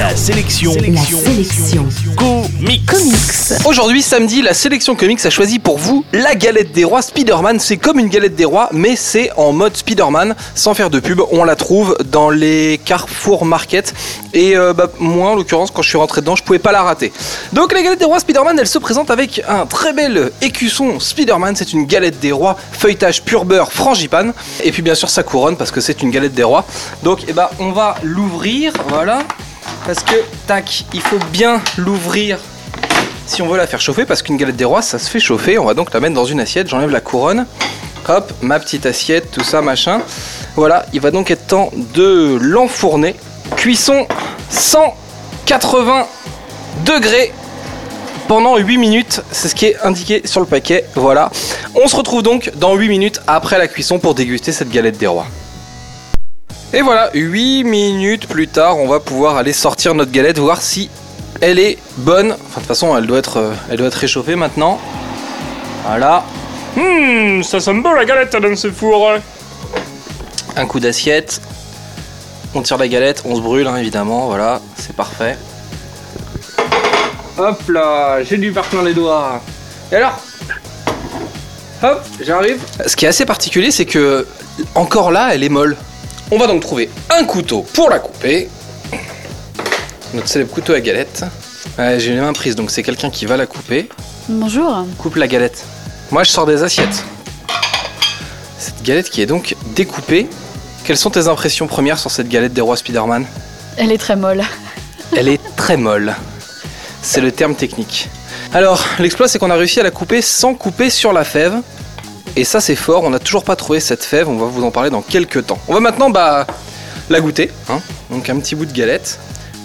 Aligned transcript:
La 0.00 0.16
sélection. 0.16 0.72
La 0.72 1.02
sélection. 1.02 1.86
Comics. 2.16 2.86
Comics. 2.86 3.66
Aujourd'hui, 3.66 4.00
samedi, 4.00 4.40
la 4.40 4.54
sélection 4.54 4.96
comics 4.96 5.26
a 5.26 5.28
choisi 5.28 5.58
pour 5.58 5.76
vous 5.76 6.06
la 6.14 6.34
galette 6.34 6.72
des 6.72 6.84
rois 6.84 7.02
Spider-Man. 7.02 7.60
C'est 7.60 7.76
comme 7.76 7.98
une 7.98 8.08
galette 8.08 8.34
des 8.34 8.46
rois, 8.46 8.70
mais 8.72 8.96
c'est 8.96 9.30
en 9.36 9.52
mode 9.52 9.76
Spider-Man, 9.76 10.36
sans 10.54 10.72
faire 10.72 10.88
de 10.88 11.00
pub. 11.00 11.20
On 11.32 11.44
la 11.44 11.54
trouve 11.54 11.98
dans 12.06 12.30
les 12.30 12.80
Carrefour 12.82 13.44
Market. 13.44 13.92
Et 14.32 14.56
euh, 14.56 14.72
bah, 14.72 14.88
moi, 14.98 15.32
en 15.32 15.34
l'occurrence, 15.34 15.70
quand 15.70 15.82
je 15.82 15.90
suis 15.90 15.98
rentré 15.98 16.22
dedans, 16.22 16.34
je 16.34 16.44
pouvais 16.44 16.58
pas 16.58 16.72
la 16.72 16.82
rater. 16.82 17.12
Donc, 17.52 17.74
la 17.74 17.82
galette 17.82 17.98
des 17.98 18.06
rois 18.06 18.20
Spider-Man, 18.20 18.58
elle 18.58 18.66
se 18.66 18.78
présente 18.78 19.10
avec 19.10 19.42
un 19.46 19.66
très 19.66 19.92
bel 19.92 20.32
écusson 20.40 20.98
Spider-Man. 20.98 21.56
C'est 21.56 21.74
une 21.74 21.84
galette 21.84 22.18
des 22.20 22.32
rois, 22.32 22.56
feuilletage 22.72 23.20
pur 23.22 23.44
beurre 23.44 23.70
frangipane. 23.70 24.32
Et 24.64 24.72
puis, 24.72 24.80
bien 24.80 24.94
sûr, 24.94 25.10
sa 25.10 25.24
couronne, 25.24 25.58
parce 25.58 25.70
que 25.70 25.82
c'est 25.82 26.00
une 26.02 26.10
galette 26.10 26.34
des 26.34 26.42
rois. 26.42 26.64
Donc, 27.02 27.18
eh 27.28 27.34
ben, 27.34 27.50
on 27.58 27.72
va 27.72 27.96
l'ouvrir. 28.02 28.72
Voilà. 28.88 29.24
Parce 29.86 30.02
que, 30.02 30.14
tac, 30.46 30.84
il 30.92 31.00
faut 31.00 31.18
bien 31.32 31.60
l'ouvrir 31.76 32.38
si 33.30 33.42
on 33.42 33.48
veut 33.48 33.58
la 33.58 33.68
faire 33.68 33.80
chauffer, 33.80 34.04
parce 34.06 34.22
qu'une 34.22 34.36
galette 34.36 34.56
des 34.56 34.64
rois, 34.64 34.82
ça 34.82 34.98
se 34.98 35.08
fait 35.08 35.20
chauffer. 35.20 35.56
On 35.56 35.64
va 35.64 35.74
donc 35.74 35.94
la 35.94 36.00
mettre 36.00 36.14
dans 36.14 36.24
une 36.24 36.40
assiette. 36.40 36.68
J'enlève 36.68 36.90
la 36.90 37.00
couronne. 37.00 37.46
Hop, 38.08 38.32
ma 38.40 38.58
petite 38.58 38.86
assiette, 38.86 39.30
tout 39.30 39.44
ça, 39.44 39.62
machin. 39.62 40.02
Voilà, 40.56 40.84
il 40.92 41.00
va 41.00 41.12
donc 41.12 41.30
être 41.30 41.46
temps 41.46 41.70
de 41.94 42.36
l'enfourner. 42.40 43.14
Cuisson 43.56 44.08
180 44.48 46.08
degrés 46.84 47.32
pendant 48.26 48.56
8 48.56 48.78
minutes. 48.78 49.22
C'est 49.30 49.48
ce 49.48 49.54
qui 49.54 49.66
est 49.66 49.76
indiqué 49.84 50.22
sur 50.24 50.40
le 50.40 50.46
paquet. 50.46 50.84
Voilà. 50.96 51.30
On 51.76 51.86
se 51.86 51.94
retrouve 51.94 52.24
donc 52.24 52.50
dans 52.56 52.74
8 52.74 52.88
minutes 52.88 53.20
après 53.28 53.58
la 53.58 53.68
cuisson 53.68 54.00
pour 54.00 54.16
déguster 54.16 54.50
cette 54.50 54.70
galette 54.70 54.98
des 54.98 55.06
rois. 55.06 55.26
Et 56.72 56.82
voilà, 56.82 57.10
8 57.14 57.64
minutes 57.64 58.28
plus 58.28 58.46
tard, 58.46 58.78
on 58.78 58.86
va 58.86 59.00
pouvoir 59.00 59.36
aller 59.36 59.52
sortir 59.52 59.92
notre 59.94 60.12
galette, 60.12 60.38
voir 60.38 60.62
si 60.62 60.88
elle 61.40 61.58
est 61.58 61.78
bonne. 61.96 62.30
Enfin, 62.30 62.38
de 62.38 62.54
toute 62.54 62.66
façon, 62.66 62.96
elle 62.96 63.06
doit 63.06 63.18
être, 63.18 63.38
euh, 63.38 63.52
elle 63.68 63.78
doit 63.78 63.88
être 63.88 63.94
réchauffée 63.94 64.36
maintenant. 64.36 64.78
Voilà. 65.84 66.24
Hum, 66.76 67.42
ça 67.42 67.58
sent 67.58 67.74
bon 67.74 67.92
la 67.92 68.04
galette 68.04 68.36
dans 68.36 68.54
ce 68.54 68.70
four. 68.70 69.14
Un 70.56 70.66
coup 70.66 70.78
d'assiette. 70.78 71.40
On 72.54 72.62
tire 72.62 72.78
la 72.78 72.86
galette, 72.86 73.22
on 73.24 73.34
se 73.34 73.40
brûle 73.40 73.66
hein, 73.66 73.76
évidemment, 73.76 74.26
voilà, 74.26 74.60
c'est 74.76 74.94
parfait. 74.94 75.36
Hop 77.36 77.68
là, 77.68 78.22
j'ai 78.22 78.38
du 78.38 78.52
parfum 78.52 78.78
dans 78.78 78.82
les 78.84 78.94
doigts. 78.94 79.40
Et 79.90 79.96
alors? 79.96 80.20
Hop, 81.82 82.04
j'arrive. 82.20 82.60
Ce 82.86 82.94
qui 82.94 83.06
est 83.06 83.08
assez 83.08 83.24
particulier, 83.24 83.70
c'est 83.72 83.86
que 83.86 84.26
encore 84.74 85.10
là, 85.10 85.30
elle 85.34 85.42
est 85.42 85.48
molle. 85.48 85.76
On 86.32 86.38
va 86.38 86.46
donc 86.46 86.62
trouver 86.62 86.88
un 87.10 87.24
couteau 87.24 87.62
pour 87.74 87.90
la 87.90 87.98
couper. 87.98 88.48
Notre 90.14 90.28
célèbre 90.28 90.52
couteau 90.52 90.74
à 90.74 90.80
galette. 90.80 91.24
Ouais, 91.76 91.98
j'ai 91.98 92.14
les 92.14 92.20
mains 92.20 92.32
prises, 92.32 92.54
donc 92.54 92.70
c'est 92.70 92.84
quelqu'un 92.84 93.10
qui 93.10 93.26
va 93.26 93.36
la 93.36 93.46
couper. 93.46 93.88
Bonjour. 94.28 94.86
Coupe 94.96 95.16
la 95.16 95.26
galette. 95.26 95.64
Moi, 96.12 96.22
je 96.22 96.30
sors 96.30 96.46
des 96.46 96.62
assiettes. 96.62 97.04
Cette 98.58 98.80
galette 98.84 99.10
qui 99.10 99.22
est 99.22 99.26
donc 99.26 99.56
découpée. 99.74 100.28
Quelles 100.84 100.96
sont 100.96 101.10
tes 101.10 101.26
impressions 101.26 101.66
premières 101.66 101.98
sur 101.98 102.12
cette 102.12 102.28
galette 102.28 102.52
des 102.52 102.60
rois 102.60 102.76
Spider-Man? 102.76 103.26
Elle 103.76 103.90
est 103.90 103.98
très 103.98 104.14
molle. 104.14 104.44
Elle 105.16 105.26
est 105.26 105.40
très 105.56 105.76
molle. 105.76 106.14
C'est 107.02 107.20
le 107.20 107.32
terme 107.32 107.56
technique. 107.56 108.08
Alors, 108.54 108.84
l'exploit, 109.00 109.26
c'est 109.26 109.40
qu'on 109.40 109.50
a 109.50 109.56
réussi 109.56 109.80
à 109.80 109.82
la 109.82 109.90
couper 109.90 110.22
sans 110.22 110.54
couper 110.54 110.90
sur 110.90 111.12
la 111.12 111.24
fève. 111.24 111.54
Et 112.36 112.44
ça, 112.44 112.60
c'est 112.60 112.76
fort. 112.76 113.02
On 113.04 113.10
n'a 113.10 113.18
toujours 113.18 113.44
pas 113.44 113.56
trouvé 113.56 113.80
cette 113.80 114.04
fève. 114.04 114.28
On 114.28 114.36
va 114.36 114.46
vous 114.46 114.64
en 114.64 114.70
parler 114.70 114.90
dans 114.90 115.02
quelques 115.02 115.46
temps. 115.46 115.58
On 115.68 115.74
va 115.74 115.80
maintenant 115.80 116.10
bah, 116.10 116.46
la 117.08 117.20
goûter. 117.20 117.50
hein. 117.68 117.80
Donc, 118.10 118.28
un 118.30 118.38
petit 118.38 118.54
bout 118.54 118.66
de 118.66 118.72
galette 118.72 119.18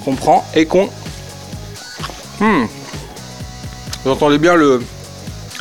qu'on 0.04 0.16
prend 0.16 0.46
et 0.56 0.66
qu'on. 0.66 0.90
Hmm. 2.40 2.66
Vous 4.04 4.12
entendez 4.12 4.38
bien 4.38 4.56
le 4.56 4.84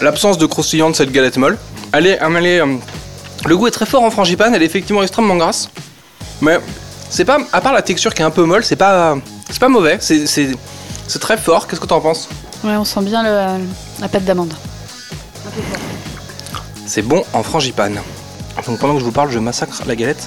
l'absence 0.01 0.39
de 0.39 0.47
croustillant 0.47 0.91
de 0.91 0.97
cette 0.97 1.13
galette 1.13 1.37
molle. 1.37 1.57
Elle 1.93 2.07
est, 2.07 2.19
elle 2.21 2.47
est, 2.47 2.61
euh, 2.61 2.77
le 3.47 3.57
goût 3.57 3.69
est 3.69 3.71
très 3.71 3.87
fort 3.87 4.03
en 4.03 4.11
frangipane. 4.11 4.55
Elle 4.55 4.63
est 4.63 4.67
effectivement 4.67 5.03
extrêmement 5.03 5.37
grasse. 5.37 5.69
Mais 6.41 6.59
c'est 7.11 7.25
pas, 7.25 7.39
à 7.53 7.61
part 7.61 7.73
la 7.73 7.83
texture 7.83 8.13
qui 8.13 8.23
est 8.23 8.25
un 8.25 8.31
peu 8.31 8.45
molle, 8.45 8.65
c'est 8.65 8.75
pas, 8.77 9.17
c'est 9.49 9.61
pas 9.61 9.69
mauvais. 9.69 9.99
C'est, 10.01 10.27
c'est, 10.27 10.49
c'est 11.07 11.21
très 11.21 11.37
fort. 11.37 11.69
Qu'est-ce 11.69 11.81
que 11.81 11.87
t'en 11.87 12.01
penses? 12.01 12.29
Ouais, 12.65 12.75
on 12.77 12.85
sent 12.85 13.03
bien 13.03 13.23
le- 13.23 13.65
la 14.01 14.09
pâte 14.09 14.25
d'amande. 14.25 14.53
C'est 16.87 17.03
bon 17.03 17.25
en 17.33 17.43
frangipane. 17.43 18.01
Donc 18.67 18.79
pendant 18.79 18.95
que 18.95 19.01
je 19.01 19.05
vous 19.05 19.13
parle, 19.13 19.31
je 19.31 19.39
massacre 19.39 19.83
la 19.87 19.97
galette 19.97 20.27